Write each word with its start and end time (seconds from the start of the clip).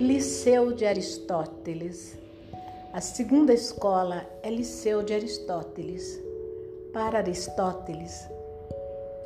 Liceu 0.00 0.74
de 0.74 0.84
Aristóteles. 0.84 2.18
A 2.92 3.00
segunda 3.00 3.54
escola 3.54 4.26
é 4.42 4.50
Liceu 4.50 5.02
de 5.02 5.14
Aristóteles. 5.14 6.22
Para 6.92 7.18
Aristóteles 7.18 8.28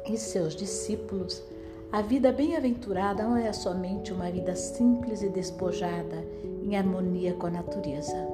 e 0.09 0.17
seus 0.17 0.55
discípulos, 0.55 1.43
a 1.91 2.03
vida 2.03 2.31
bem-aventurada 2.31 3.25
não 3.25 3.37
é 3.37 3.53
somente 3.53 4.13
uma 4.13 4.31
vida 4.31 4.55
simples 4.55 5.23
e 5.23 5.29
despojada 5.29 6.25
em 6.63 6.77
harmonia 6.77 7.35
com 7.35 7.49
a 7.49 7.51
natureza. 7.51 8.29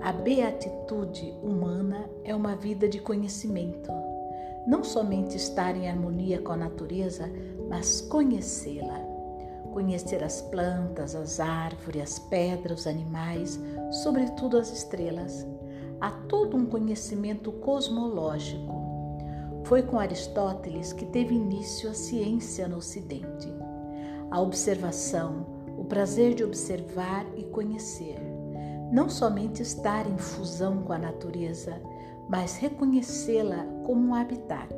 A 0.00 0.12
beatitude 0.12 1.34
humana 1.42 2.08
é 2.22 2.36
uma 2.36 2.54
vida 2.54 2.88
de 2.88 3.00
conhecimento. 3.00 3.90
Não 4.64 4.84
somente 4.84 5.36
estar 5.36 5.74
em 5.74 5.88
harmonia 5.88 6.40
com 6.40 6.52
a 6.52 6.56
natureza, 6.56 7.28
mas 7.68 8.00
conhecê-la 8.00 9.07
conhecer 9.78 10.24
as 10.24 10.42
plantas, 10.42 11.14
as 11.14 11.38
árvores, 11.38 12.02
as 12.02 12.18
pedras, 12.18 12.80
os 12.80 12.86
animais, 12.88 13.60
sobretudo 14.02 14.58
as 14.58 14.72
estrelas. 14.72 15.46
Há 16.00 16.10
todo 16.10 16.56
um 16.56 16.66
conhecimento 16.66 17.52
cosmológico. 17.52 18.74
Foi 19.62 19.82
com 19.82 20.00
Aristóteles 20.00 20.92
que 20.92 21.06
teve 21.06 21.32
início 21.32 21.88
a 21.88 21.94
ciência 21.94 22.66
no 22.66 22.78
Ocidente. 22.78 23.48
A 24.32 24.40
observação, 24.40 25.46
o 25.76 25.84
prazer 25.84 26.34
de 26.34 26.42
observar 26.42 27.24
e 27.36 27.44
conhecer. 27.44 28.18
Não 28.90 29.08
somente 29.08 29.62
estar 29.62 30.10
em 30.10 30.18
fusão 30.18 30.82
com 30.82 30.92
a 30.92 30.98
natureza, 30.98 31.80
mas 32.28 32.56
reconhecê-la 32.56 33.64
como 33.86 34.08
um 34.08 34.14
habitat. 34.14 34.74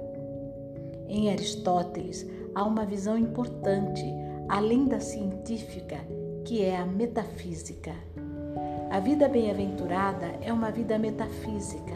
Em 1.09 1.31
Aristóteles 1.31 2.27
há 2.55 2.65
uma 2.65 2.85
visão 2.85 3.17
importante 3.17 4.20
além 4.51 4.87
da 4.87 4.99
científica, 4.99 5.97
que 6.45 6.61
é 6.61 6.77
a 6.77 6.85
metafísica. 6.85 7.95
A 8.91 8.99
vida 8.99 9.29
bem-aventurada 9.29 10.27
é 10.43 10.53
uma 10.53 10.73
vida 10.73 10.99
metafísica. 10.99 11.95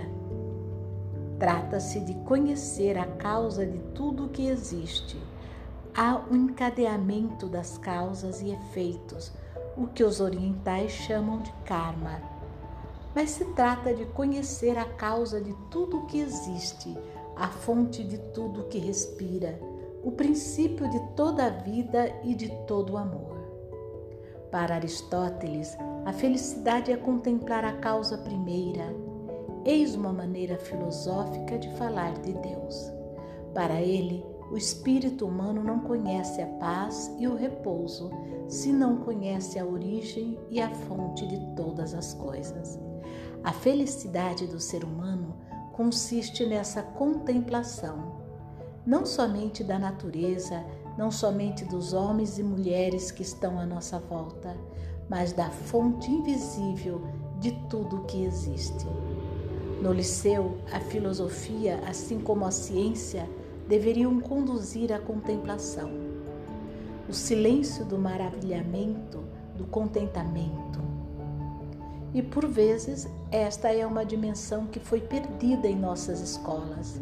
Trata-se 1.36 1.98
de 1.98 2.14
conhecer 2.20 2.96
a 2.96 3.06
causa 3.06 3.66
de 3.66 3.80
tudo 3.92 4.26
o 4.26 4.28
que 4.28 4.46
existe. 4.46 5.20
Há 5.92 6.22
um 6.30 6.44
encadeamento 6.44 7.48
das 7.48 7.76
causas 7.76 8.40
e 8.40 8.52
efeitos, 8.52 9.32
o 9.76 9.88
que 9.88 10.04
os 10.04 10.20
orientais 10.20 10.92
chamam 10.92 11.40
de 11.40 11.52
karma. 11.64 12.22
Mas 13.16 13.30
se 13.30 13.46
trata 13.46 13.92
de 13.92 14.04
conhecer 14.06 14.78
a 14.78 14.84
causa 14.84 15.40
de 15.40 15.52
tudo 15.72 15.98
o 15.98 16.06
que 16.06 16.20
existe, 16.20 16.96
a 17.34 17.48
fonte 17.48 18.04
de 18.04 18.18
tudo 18.32 18.60
o 18.60 18.68
que 18.68 18.78
respira 18.78 19.58
o 20.04 20.12
princípio 20.12 20.88
de 20.90 21.00
toda 21.16 21.46
a 21.46 21.50
vida 21.50 22.12
e 22.22 22.34
de 22.34 22.48
todo 22.66 22.94
o 22.94 22.96
amor. 22.96 23.34
Para 24.50 24.76
Aristóteles, 24.76 25.76
a 26.04 26.12
felicidade 26.12 26.92
é 26.92 26.96
contemplar 26.96 27.64
a 27.64 27.72
causa 27.78 28.18
primeira. 28.18 28.94
Eis 29.64 29.94
uma 29.94 30.12
maneira 30.12 30.56
filosófica 30.58 31.58
de 31.58 31.70
falar 31.74 32.12
de 32.20 32.32
Deus. 32.34 32.92
Para 33.52 33.80
ele, 33.80 34.24
o 34.50 34.56
espírito 34.56 35.26
humano 35.26 35.64
não 35.64 35.80
conhece 35.80 36.42
a 36.42 36.46
paz 36.46 37.12
e 37.18 37.26
o 37.26 37.34
repouso 37.34 38.10
se 38.46 38.72
não 38.72 38.98
conhece 38.98 39.58
a 39.58 39.64
origem 39.64 40.38
e 40.50 40.60
a 40.60 40.70
fonte 40.70 41.26
de 41.26 41.38
todas 41.56 41.94
as 41.94 42.12
coisas. 42.14 42.78
A 43.42 43.52
felicidade 43.52 44.46
do 44.46 44.60
ser 44.60 44.84
humano 44.84 45.36
consiste 45.72 46.44
nessa 46.46 46.82
contemplação 46.82 48.24
não 48.86 49.06
somente 49.06 49.64
da 49.64 49.78
natureza, 49.78 50.64
não 50.96 51.10
somente 51.10 51.64
dos 51.64 51.92
homens 51.92 52.38
e 52.38 52.42
mulheres 52.42 53.10
que 53.10 53.22
estão 53.22 53.58
à 53.58 53.66
nossa 53.66 53.98
volta, 53.98 54.56
mas 55.08 55.32
da 55.32 55.50
fonte 55.50 56.10
invisível 56.10 57.02
de 57.40 57.52
tudo 57.68 57.96
o 57.96 58.04
que 58.04 58.24
existe. 58.24 58.86
No 59.82 59.92
liceu, 59.92 60.56
a 60.72 60.80
filosofia, 60.80 61.80
assim 61.86 62.20
como 62.20 62.46
a 62.46 62.50
ciência, 62.50 63.28
deveriam 63.68 64.20
conduzir 64.20 64.92
à 64.92 64.98
contemplação. 64.98 65.90
O 67.08 67.12
silêncio 67.12 67.84
do 67.84 67.98
maravilhamento, 67.98 69.22
do 69.56 69.64
contentamento. 69.64 70.82
E 72.14 72.22
por 72.22 72.46
vezes, 72.46 73.08
esta 73.30 73.72
é 73.72 73.84
uma 73.84 74.04
dimensão 74.04 74.66
que 74.66 74.78
foi 74.78 75.00
perdida 75.00 75.66
em 75.66 75.76
nossas 75.76 76.20
escolas. 76.20 77.00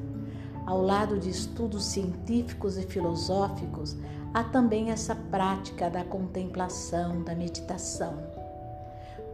Ao 0.66 0.80
lado 0.80 1.18
de 1.18 1.28
estudos 1.28 1.86
científicos 1.86 2.76
e 2.78 2.82
filosóficos, 2.82 3.96
há 4.32 4.44
também 4.44 4.90
essa 4.90 5.14
prática 5.14 5.90
da 5.90 6.04
contemplação, 6.04 7.22
da 7.22 7.34
meditação. 7.34 8.14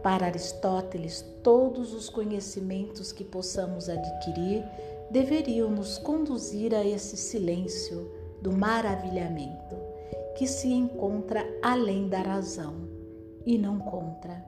Para 0.01 0.27
Aristóteles, 0.27 1.23
todos 1.43 1.93
os 1.93 2.09
conhecimentos 2.09 3.11
que 3.11 3.23
possamos 3.23 3.89
adquirir 3.89 4.63
deveriam 5.11 5.69
nos 5.69 5.97
conduzir 5.97 6.73
a 6.73 6.85
esse 6.85 7.17
silêncio 7.17 8.09
do 8.41 8.51
maravilhamento, 8.51 9.75
que 10.37 10.47
se 10.47 10.69
encontra 10.69 11.45
além 11.61 12.07
da 12.07 12.21
razão 12.21 12.87
e 13.45 13.57
não 13.57 13.77
contra. 13.77 14.43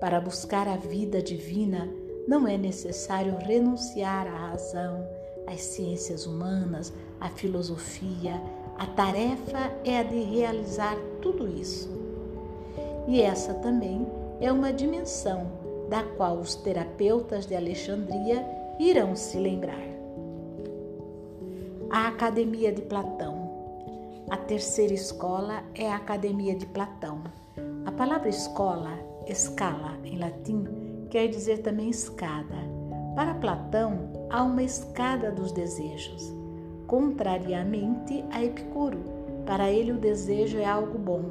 Para 0.00 0.20
buscar 0.20 0.66
a 0.68 0.76
vida 0.76 1.22
divina, 1.22 1.88
não 2.26 2.46
é 2.46 2.56
necessário 2.56 3.36
renunciar 3.36 4.26
à 4.26 4.50
razão, 4.50 5.06
as 5.46 5.60
ciências 5.60 6.26
humanas, 6.26 6.92
a 7.20 7.28
filosofia, 7.28 8.40
a 8.78 8.86
tarefa 8.86 9.72
é 9.84 9.98
a 9.98 10.02
de 10.02 10.20
realizar 10.20 10.96
tudo 11.22 11.48
isso. 11.48 11.88
E 13.08 13.20
essa 13.20 13.54
também 13.54 14.06
é 14.40 14.52
uma 14.52 14.72
dimensão 14.72 15.50
da 15.88 16.02
qual 16.02 16.38
os 16.38 16.54
terapeutas 16.56 17.46
de 17.46 17.54
Alexandria 17.54 18.44
irão 18.78 19.16
se 19.16 19.38
lembrar. 19.38 19.80
A 21.90 22.08
Academia 22.08 22.72
de 22.72 22.82
Platão. 22.82 23.46
A 24.28 24.36
terceira 24.36 24.92
escola 24.92 25.62
é 25.74 25.90
a 25.90 25.96
Academia 25.96 26.54
de 26.54 26.66
Platão. 26.66 27.22
A 27.86 27.92
palavra 27.92 28.28
escola, 28.28 28.98
escala 29.26 29.96
em 30.04 30.18
latim, 30.18 30.66
quer 31.08 31.28
dizer 31.28 31.62
também 31.62 31.88
escada. 31.88 32.75
Para 33.16 33.32
Platão, 33.32 34.10
há 34.28 34.42
uma 34.42 34.62
escada 34.62 35.32
dos 35.32 35.50
desejos. 35.50 36.30
Contrariamente 36.86 38.22
a 38.30 38.44
Epicuro, 38.44 38.98
para 39.46 39.70
ele 39.70 39.92
o 39.92 39.96
desejo 39.96 40.58
é 40.58 40.66
algo 40.66 40.98
bom. 40.98 41.24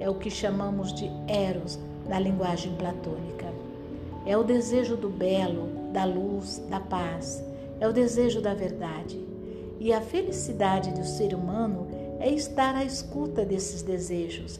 É 0.00 0.10
o 0.10 0.16
que 0.16 0.28
chamamos 0.28 0.92
de 0.92 1.08
eros 1.28 1.78
na 2.08 2.18
linguagem 2.18 2.74
platônica. 2.74 3.46
É 4.26 4.36
o 4.36 4.42
desejo 4.42 4.96
do 4.96 5.08
belo, 5.08 5.68
da 5.92 6.04
luz, 6.04 6.60
da 6.68 6.80
paz. 6.80 7.40
É 7.78 7.86
o 7.86 7.92
desejo 7.92 8.42
da 8.42 8.52
verdade. 8.52 9.24
E 9.78 9.92
a 9.92 10.00
felicidade 10.00 10.90
do 10.90 11.04
ser 11.04 11.36
humano 11.36 11.86
é 12.18 12.30
estar 12.30 12.74
à 12.74 12.84
escuta 12.84 13.44
desses 13.44 13.80
desejos. 13.80 14.58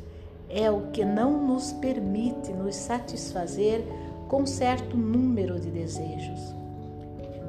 É 0.48 0.70
o 0.70 0.92
que 0.92 1.04
não 1.04 1.44
nos 1.44 1.72
permite 1.72 2.52
nos 2.52 2.76
satisfazer 2.76 3.84
com 4.32 4.46
certo 4.46 4.96
número 4.96 5.60
de 5.60 5.70
desejos. 5.70 6.54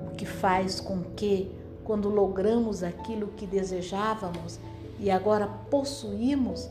O 0.05 0.15
que 0.17 0.25
faz 0.25 0.81
com 0.81 1.01
que, 1.15 1.49
quando 1.85 2.09
logramos 2.09 2.83
aquilo 2.83 3.27
que 3.37 3.47
desejávamos 3.47 4.59
e 4.99 5.09
agora 5.09 5.47
possuímos, 5.71 6.69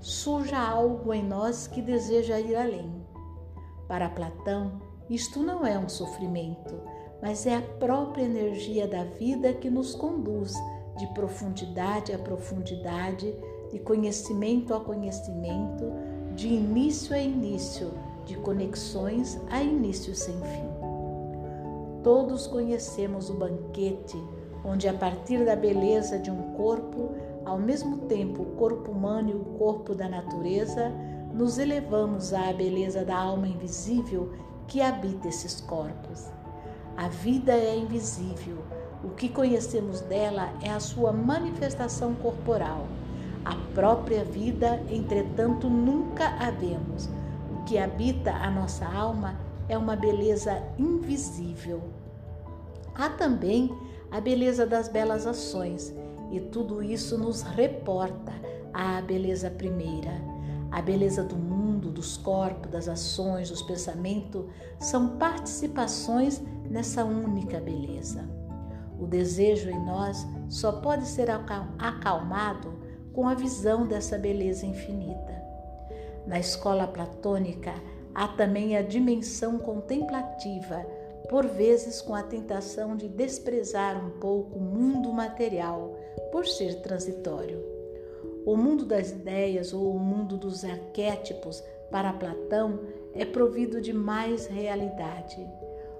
surja 0.00 0.58
algo 0.58 1.12
em 1.12 1.22
nós 1.22 1.66
que 1.66 1.82
deseja 1.82 2.40
ir 2.40 2.56
além. 2.56 2.90
Para 3.86 4.08
Platão, 4.08 4.80
isto 5.10 5.40
não 5.40 5.66
é 5.66 5.78
um 5.78 5.90
sofrimento, 5.90 6.80
mas 7.20 7.44
é 7.44 7.56
a 7.56 7.62
própria 7.62 8.22
energia 8.22 8.88
da 8.88 9.04
vida 9.04 9.52
que 9.52 9.68
nos 9.68 9.94
conduz 9.94 10.54
de 10.96 11.06
profundidade 11.08 12.14
a 12.14 12.18
profundidade, 12.18 13.34
de 13.70 13.78
conhecimento 13.78 14.72
a 14.72 14.80
conhecimento, 14.80 15.84
de 16.34 16.48
início 16.48 17.14
a 17.14 17.18
início 17.18 17.92
de 18.30 18.36
conexões 18.36 19.40
a 19.50 19.60
início 19.60 20.14
sem 20.14 20.36
fim. 20.36 20.70
Todos 22.00 22.46
conhecemos 22.46 23.28
o 23.28 23.34
banquete, 23.34 24.16
onde, 24.64 24.86
a 24.86 24.94
partir 24.94 25.44
da 25.44 25.56
beleza 25.56 26.16
de 26.16 26.30
um 26.30 26.52
corpo, 26.52 27.10
ao 27.44 27.58
mesmo 27.58 28.06
tempo 28.06 28.42
o 28.42 28.46
corpo 28.54 28.92
humano 28.92 29.30
e 29.30 29.34
o 29.34 29.44
corpo 29.58 29.96
da 29.96 30.08
natureza, 30.08 30.92
nos 31.34 31.58
elevamos 31.58 32.32
à 32.32 32.52
beleza 32.52 33.04
da 33.04 33.16
alma 33.16 33.48
invisível 33.48 34.32
que 34.68 34.80
habita 34.80 35.26
esses 35.26 35.60
corpos. 35.60 36.28
A 36.96 37.08
vida 37.08 37.52
é 37.52 37.76
invisível, 37.76 38.58
o 39.02 39.08
que 39.08 39.28
conhecemos 39.28 40.02
dela 40.02 40.52
é 40.62 40.70
a 40.70 40.78
sua 40.78 41.12
manifestação 41.12 42.14
corporal. 42.14 42.86
A 43.44 43.56
própria 43.74 44.22
vida, 44.22 44.80
entretanto, 44.88 45.68
nunca 45.68 46.28
a 46.38 46.52
vemos 46.52 47.08
que 47.70 47.78
habita 47.78 48.32
a 48.32 48.50
nossa 48.50 48.84
alma 48.84 49.38
é 49.68 49.78
uma 49.78 49.94
beleza 49.94 50.60
invisível. 50.76 51.80
Há 52.96 53.10
também 53.10 53.72
a 54.10 54.20
beleza 54.20 54.66
das 54.66 54.88
belas 54.88 55.24
ações, 55.24 55.94
e 56.32 56.40
tudo 56.40 56.82
isso 56.82 57.16
nos 57.16 57.42
reporta 57.42 58.32
à 58.74 59.00
beleza 59.00 59.48
primeira, 59.48 60.10
a 60.72 60.82
beleza 60.82 61.22
do 61.22 61.36
mundo 61.36 61.92
dos 61.92 62.16
corpos, 62.16 62.72
das 62.72 62.88
ações, 62.88 63.50
dos 63.50 63.62
pensamentos 63.62 64.46
são 64.80 65.16
participações 65.16 66.42
nessa 66.68 67.04
única 67.04 67.60
beleza. 67.60 68.28
O 68.98 69.06
desejo 69.06 69.70
em 69.70 69.78
nós 69.78 70.26
só 70.48 70.72
pode 70.72 71.06
ser 71.06 71.28
acalmado 71.78 72.80
com 73.12 73.28
a 73.28 73.34
visão 73.34 73.86
dessa 73.86 74.18
beleza 74.18 74.66
infinita. 74.66 75.49
Na 76.30 76.38
escola 76.38 76.86
platônica 76.86 77.74
há 78.14 78.28
também 78.28 78.76
a 78.76 78.82
dimensão 78.82 79.58
contemplativa, 79.58 80.86
por 81.28 81.44
vezes 81.44 82.00
com 82.00 82.14
a 82.14 82.22
tentação 82.22 82.94
de 82.94 83.08
desprezar 83.08 83.96
um 83.96 84.10
pouco 84.20 84.56
o 84.56 84.62
mundo 84.62 85.12
material 85.12 85.98
por 86.30 86.46
ser 86.46 86.82
transitório. 86.82 87.60
O 88.46 88.56
mundo 88.56 88.84
das 88.84 89.10
ideias 89.10 89.74
ou 89.74 89.92
o 89.92 89.98
mundo 89.98 90.36
dos 90.36 90.64
arquétipos 90.64 91.64
para 91.90 92.12
Platão 92.12 92.78
é 93.12 93.24
provido 93.24 93.80
de 93.80 93.92
mais 93.92 94.46
realidade. 94.46 95.44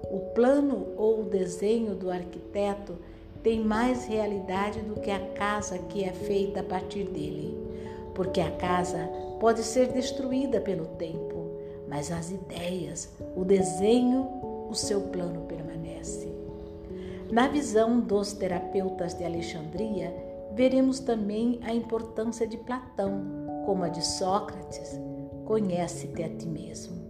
O 0.09 0.31
plano 0.33 0.93
ou 0.95 1.23
o 1.23 1.25
desenho 1.25 1.93
do 1.93 2.09
arquiteto 2.09 2.97
tem 3.43 3.59
mais 3.59 4.05
realidade 4.05 4.79
do 4.79 4.97
que 5.01 5.11
a 5.11 5.19
casa 5.33 5.77
que 5.77 6.05
é 6.05 6.13
feita 6.13 6.61
a 6.61 6.63
partir 6.63 7.03
dele, 7.03 7.60
porque 8.13 8.41
a 8.41 8.51
casa 8.51 9.09
pode 9.39 9.63
ser 9.63 9.91
destruída 9.91 10.59
pelo 10.61 10.85
tempo, 10.85 11.57
mas 11.87 12.11
as 12.11 12.31
ideias, 12.31 13.09
o 13.35 13.43
desenho, 13.43 14.27
o 14.69 14.73
seu 14.73 15.01
plano 15.01 15.41
permanece. 15.41 16.31
Na 17.31 17.47
visão 17.47 17.99
dos 17.99 18.33
terapeutas 18.33 19.13
de 19.13 19.23
Alexandria, 19.23 20.13
veremos 20.53 20.99
também 20.99 21.59
a 21.63 21.73
importância 21.73 22.45
de 22.45 22.57
Platão, 22.57 23.23
como 23.65 23.83
a 23.83 23.89
de 23.89 24.05
Sócrates, 24.05 24.99
conhece-te 25.45 26.23
a 26.23 26.29
ti 26.29 26.47
mesmo. 26.47 27.01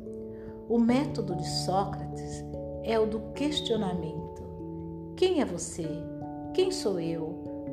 O 0.69 0.79
método 0.79 1.35
de 1.35 1.47
Sócrates 1.47 2.45
é 2.83 2.99
o 2.99 3.05
do 3.05 3.19
questionamento. 3.33 4.41
Quem 5.15 5.41
é 5.41 5.45
você? 5.45 5.87
Quem 6.53 6.71
sou 6.71 6.99
eu? 6.99 7.23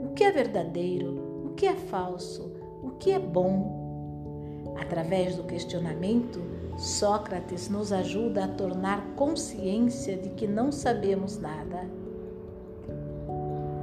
O 0.04 0.12
que 0.14 0.24
é 0.24 0.32
verdadeiro? 0.32 1.46
O 1.46 1.54
que 1.54 1.66
é 1.66 1.74
falso? 1.74 2.57
O 2.82 2.90
que 2.98 3.12
é 3.12 3.18
bom? 3.18 4.74
Através 4.80 5.36
do 5.36 5.44
questionamento, 5.44 6.40
Sócrates 6.78 7.68
nos 7.68 7.92
ajuda 7.92 8.44
a 8.44 8.48
tornar 8.48 9.14
consciência 9.16 10.16
de 10.16 10.30
que 10.30 10.46
não 10.46 10.70
sabemos 10.70 11.38
nada 11.38 11.88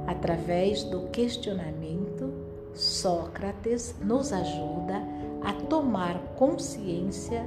Através 0.06 0.84
do 0.84 1.08
questionamento, 1.08 2.32
Sócrates 2.72 3.96
nos 4.00 4.32
ajuda 4.32 5.02
a 5.42 5.52
tomar 5.52 6.18
consciência 6.36 7.44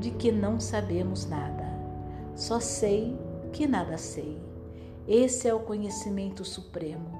de 0.00 0.10
que 0.10 0.32
não 0.32 0.58
sabemos 0.58 1.26
nada. 1.26 1.64
Só 2.34 2.58
sei 2.58 3.16
que 3.52 3.66
nada 3.66 3.96
sei. 3.96 4.40
Esse 5.06 5.48
é 5.48 5.54
o 5.54 5.60
conhecimento 5.60 6.44
supremo. 6.44 7.18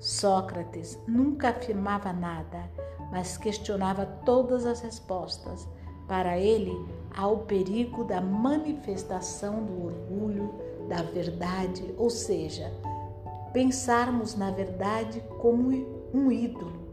Sócrates 0.00 0.98
nunca 1.06 1.50
afirmava 1.50 2.12
nada, 2.12 2.68
mas 3.10 3.36
questionava 3.36 4.06
todas 4.24 4.66
as 4.66 4.80
respostas. 4.80 5.66
Para 6.06 6.38
ele, 6.38 6.72
há 7.14 7.26
o 7.26 7.38
perigo 7.38 8.04
da 8.04 8.20
manifestação 8.20 9.64
do 9.64 9.86
orgulho, 9.86 10.54
da 10.88 11.02
verdade, 11.02 11.94
ou 11.98 12.08
seja, 12.08 12.72
pensarmos 13.52 14.36
na 14.36 14.50
verdade 14.50 15.22
como 15.40 15.70
um 16.14 16.30
ídolo. 16.30 16.86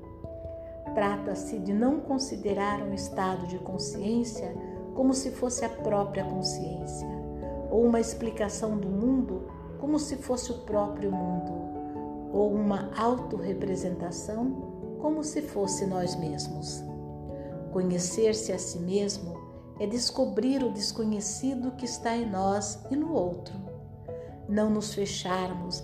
Trata-se 0.95 1.60
de 1.60 1.74
não 1.74 2.00
considerar 2.00 2.81
um 2.81 2.94
estado 2.94 3.48
de 3.48 3.57
consciência 3.60 4.56
como 4.95 5.13
se 5.13 5.31
fosse 5.31 5.65
a 5.65 5.69
própria 5.69 6.24
consciência, 6.24 7.07
ou 7.71 7.83
uma 7.83 8.00
explicação 8.00 8.77
do 8.77 8.88
mundo 8.88 9.48
como 9.80 10.00
se 10.00 10.15
fosse 10.18 10.51
o 10.51 10.60
próprio 10.60 11.12
mundo, 11.12 11.51
ou 12.31 12.54
uma 12.54 12.89
autorrepresentação 12.95 14.73
como 15.03 15.21
se 15.21 15.41
fosse 15.41 15.85
nós 15.85 16.15
mesmos. 16.15 16.81
Conhecer-se 17.73 18.53
a 18.53 18.57
si 18.57 18.79
mesmo 18.79 19.38
é 19.77 19.85
descobrir 19.85 20.63
o 20.63 20.71
desconhecido 20.71 21.71
que 21.71 21.83
está 21.83 22.15
em 22.15 22.25
nós 22.25 22.79
e 22.89 22.95
no 22.95 23.11
outro. 23.11 23.53
Não 24.47 24.69
nos 24.69 24.94
fecharmos 24.94 25.83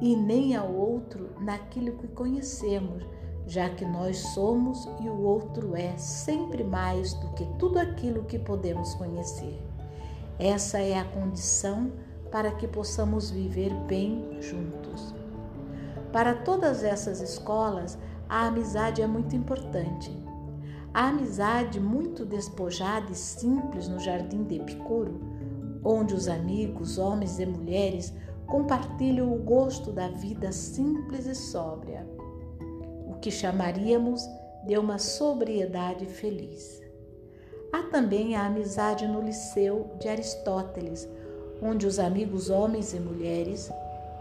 e 0.00 0.16
nem 0.16 0.56
ao 0.56 0.74
outro 0.74 1.30
naquilo 1.40 1.96
que 1.98 2.08
conhecemos, 2.08 3.04
já 3.46 3.70
que 3.70 3.84
nós 3.84 4.18
somos 4.18 4.88
e 5.00 5.08
o 5.08 5.22
outro 5.22 5.76
é 5.76 5.96
sempre 5.96 6.64
mais 6.64 7.14
do 7.14 7.28
que 7.34 7.46
tudo 7.60 7.78
aquilo 7.78 8.24
que 8.24 8.40
podemos 8.40 8.92
conhecer. 8.94 9.56
Essa 10.36 10.80
é 10.80 10.98
a 10.98 11.04
condição 11.04 11.92
para 12.32 12.50
que 12.50 12.66
possamos 12.66 13.30
viver 13.30 13.72
bem 13.86 14.36
juntos. 14.40 15.14
Para 16.12 16.34
todas 16.34 16.82
essas 16.82 17.20
escolas, 17.20 17.96
a 18.32 18.46
amizade 18.46 19.02
é 19.02 19.06
muito 19.06 19.36
importante. 19.36 20.10
A 20.94 21.08
amizade 21.08 21.78
muito 21.78 22.24
despojada 22.24 23.12
e 23.12 23.14
simples 23.14 23.88
no 23.88 24.00
jardim 24.00 24.44
de 24.44 24.54
Epicuro, 24.54 25.20
onde 25.84 26.14
os 26.14 26.28
amigos, 26.28 26.96
homens 26.96 27.38
e 27.38 27.44
mulheres, 27.44 28.10
compartilham 28.46 29.30
o 29.30 29.36
gosto 29.36 29.92
da 29.92 30.08
vida 30.08 30.50
simples 30.50 31.26
e 31.26 31.34
sóbria, 31.34 32.08
o 33.06 33.18
que 33.20 33.30
chamaríamos 33.30 34.26
de 34.66 34.78
uma 34.78 34.96
sobriedade 34.96 36.06
feliz. 36.06 36.80
Há 37.70 37.82
também 37.82 38.34
a 38.34 38.46
amizade 38.46 39.06
no 39.06 39.20
Liceu 39.20 39.90
de 40.00 40.08
Aristóteles, 40.08 41.06
onde 41.60 41.86
os 41.86 41.98
amigos 41.98 42.48
homens 42.48 42.94
e 42.94 42.98
mulheres 42.98 43.70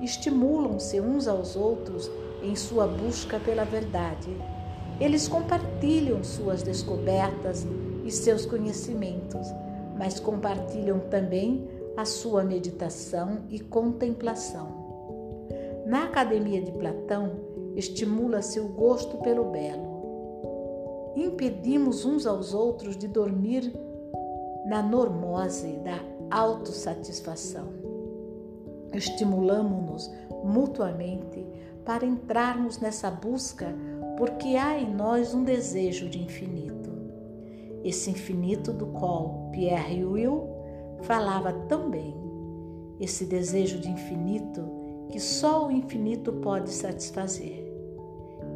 estimulam-se 0.01 0.99
uns 0.99 1.27
aos 1.27 1.55
outros 1.55 2.09
em 2.41 2.55
sua 2.55 2.87
busca 2.87 3.39
pela 3.39 3.63
verdade. 3.63 4.35
Eles 4.99 5.27
compartilham 5.27 6.23
suas 6.23 6.63
descobertas 6.63 7.65
e 8.03 8.11
seus 8.11 8.45
conhecimentos, 8.45 9.47
mas 9.97 10.19
compartilham 10.19 10.99
também 10.99 11.67
a 11.95 12.05
sua 12.05 12.43
meditação 12.43 13.39
e 13.49 13.59
contemplação. 13.59 14.81
Na 15.85 16.05
Academia 16.05 16.61
de 16.61 16.71
Platão, 16.71 17.31
estimula-se 17.75 18.59
o 18.59 18.67
gosto 18.69 19.17
pelo 19.17 19.45
belo. 19.45 21.11
Impedimos 21.15 22.05
uns 22.05 22.25
aos 22.25 22.53
outros 22.53 22.95
de 22.95 23.07
dormir 23.07 23.73
na 24.65 24.81
normose 24.81 25.77
da 25.77 25.99
autossatisfação. 26.29 27.80
Estimulamos-nos 28.93 30.11
mutuamente 30.43 31.45
para 31.85 32.05
entrarmos 32.05 32.79
nessa 32.79 33.09
busca 33.09 33.73
porque 34.17 34.55
há 34.55 34.77
em 34.77 34.93
nós 34.93 35.33
um 35.33 35.43
desejo 35.43 36.09
de 36.09 36.21
infinito. 36.21 36.91
Esse 37.83 38.11
infinito 38.11 38.71
do 38.71 38.87
qual 38.87 39.49
Pierre 39.51 40.05
Will 40.05 40.47
falava 41.01 41.51
tão 41.67 41.89
bem. 41.89 42.15
Esse 42.99 43.25
desejo 43.25 43.79
de 43.79 43.89
infinito 43.89 44.63
que 45.09 45.19
só 45.19 45.67
o 45.67 45.71
infinito 45.71 46.33
pode 46.33 46.69
satisfazer. 46.69 47.65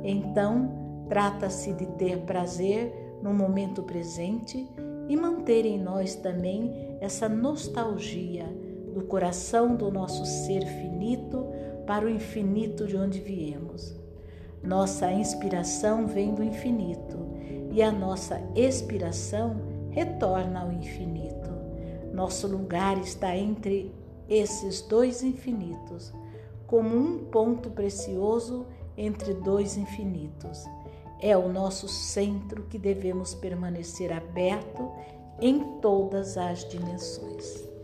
Então, 0.04 0.70
trata-se 1.10 1.74
de 1.74 1.86
ter 1.88 2.20
prazer 2.20 3.18
no 3.22 3.34
momento 3.34 3.82
presente 3.82 4.70
e 5.10 5.18
manter 5.18 5.66
em 5.66 5.82
nós 5.82 6.16
também 6.16 6.98
essa 7.02 7.28
nostalgia 7.28 8.46
do 8.96 9.04
coração 9.04 9.76
do 9.76 9.92
nosso 9.92 10.26
ser 10.26 10.66
finito 10.66 11.46
para 11.86 12.06
o 12.06 12.10
infinito 12.10 12.88
de 12.88 12.96
onde 12.96 13.20
viemos. 13.20 13.94
Nossa 14.64 15.12
inspiração 15.12 16.08
vem 16.08 16.34
do 16.34 16.42
infinito 16.42 17.20
e 17.72 17.84
a 17.84 17.92
nossa 17.92 18.42
expiração 18.56 19.58
retorna 19.90 20.62
ao 20.62 20.72
infinito. 20.72 21.50
Nosso 22.14 22.48
lugar 22.48 22.98
está 23.00 23.36
entre 23.36 23.94
esses 24.30 24.80
dois 24.80 25.22
infinitos, 25.22 26.14
como 26.66 26.96
um 26.96 27.26
ponto 27.26 27.70
precioso 27.72 28.66
entre 28.96 29.34
dois 29.34 29.76
infinitos. 29.76 30.64
É 31.20 31.36
o 31.36 31.52
nosso 31.52 31.90
centro 31.90 32.64
que 32.64 32.80
devemos 32.80 33.36
permanecer 33.36 34.14
aberto 34.14 34.90
em 35.42 35.80
todas 35.82 36.38
as 36.38 36.68
dimensões. 36.70 37.75